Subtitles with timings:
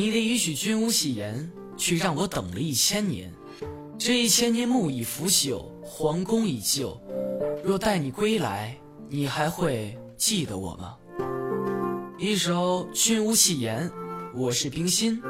[0.00, 3.30] 你的一句君无戏言，却让我等了一千年。
[3.98, 6.98] 这一千年木已腐朽，皇宫已旧。
[7.62, 8.74] 若待你归来，
[9.10, 10.96] 你还会记得我吗？
[12.16, 13.90] 一首《君无戏言》，
[14.34, 15.20] 我是冰心。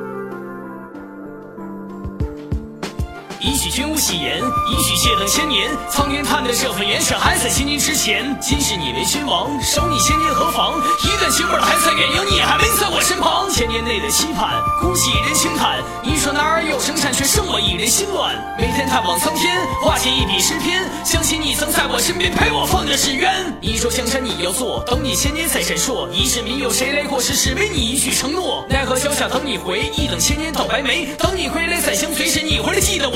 [3.40, 4.36] 一曲君无戏言，
[4.68, 5.70] 一曲谢等千年。
[5.88, 8.36] 苍天叹的这份缘，却还在千年之前。
[8.38, 10.76] 今世你为君王，守你千年何妨？
[11.02, 13.48] 一段情味还在原有，你还没在我身旁。
[13.50, 15.82] 千年内的期盼，孤寂一人轻叹。
[16.02, 18.36] 你说男儿有生产，却剩我一人心乱。
[18.58, 20.84] 每天探望苍天，画写一笔诗篇。
[21.02, 23.32] 想起你曾在我身边陪我放着纸鸢。
[23.62, 26.10] 你说江山你要做，等你千年再闪烁。
[26.10, 27.18] 一世民有谁来过？
[27.18, 28.66] 世事为你一句承诺。
[28.68, 31.06] 奈何脚下等你回，一等千年到白眉。
[31.16, 31.80] 等你归来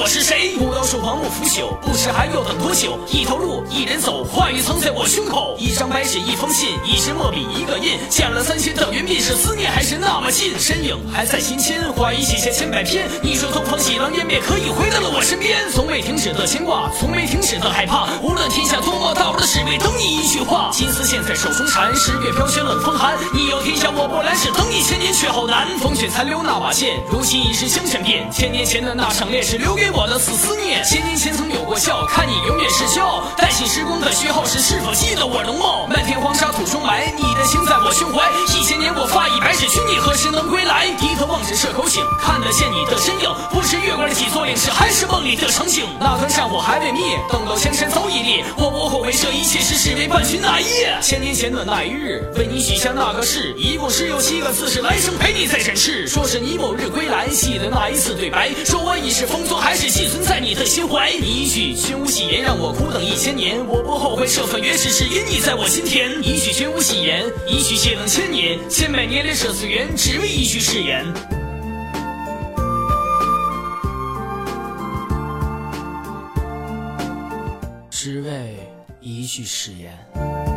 [0.04, 0.08] 我。
[0.14, 0.54] 是谁？
[0.58, 2.98] 古道树旁木腐朽，不知还要等多久。
[3.08, 5.56] 一条路，一人走，话语藏在我胸口。
[5.58, 7.98] 一张白纸，一封信，一支墨笔，一个印。
[8.10, 10.52] 见了三千等云鬓，是思念还是那么近？
[10.60, 13.09] 身影还在心间，话语写下千百篇。
[13.23, 15.68] 你说东方喜狼烟灭，可以回到了我身边。
[15.73, 18.07] 从未停止的牵挂，从没停止的害怕。
[18.23, 19.32] 无论天下多么大，
[20.70, 23.16] 金丝线在手中缠，十月飘雪冷风寒。
[23.32, 25.66] 你有天下我不来世，等你千年却好难。
[25.78, 28.30] 风雪残留那把剑，如今已是香尘变。
[28.30, 30.04] 千年前的那场烈士，留给我。
[30.04, 33.24] 的死思念，千年前曾有过笑，看你永远是骄傲。
[33.38, 35.86] 带起时光的序号时，是否记得我容貌？
[35.88, 38.20] 漫天黄沙土中埋，你的情在我胸怀。
[38.52, 40.92] 一千年我发一百尺，君你何时能归来？
[41.01, 43.32] 低头望着这口井，看得见你的身影。
[43.48, 45.82] 不知月光的几座陵是还是梦里的场景？
[45.98, 48.45] 那团战火还未灭，等到江山早已裂。
[48.57, 50.96] 我不后悔这一切，是只为伴君那一夜。
[51.02, 56.07] 千年前的那一日，为你许下那个誓，一共只有七个字，是来生陪你再展翅。
[56.07, 59.90] 说是你某日归来，记得那一次对白，说我已是风宗，还是。
[59.90, 66.10] 寄存在你的心怀，你一句君无戏言让我苦等一千年，我不后悔这份缘，只是因你在我心田。
[66.22, 71.04] 一句君无戏言，一句谢等千年，千百年连这次缘，只为一句誓言。
[78.04, 78.59] 只为
[79.00, 80.53] 一句誓言。